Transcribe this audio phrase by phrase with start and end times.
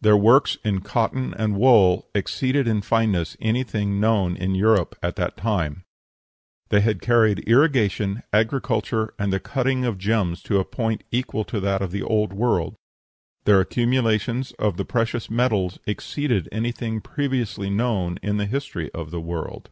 [0.00, 5.36] Their works in cotton and wool exceeded in fineness anything known in Europe at that
[5.36, 5.84] time.
[6.70, 11.60] They had carried irrigation, agriculture, and the cutting of gems to a point equal to
[11.60, 12.74] that of the Old World.
[13.44, 19.20] Their accumulations of the precious metals exceeded anything previously known in the history of the
[19.20, 19.68] world.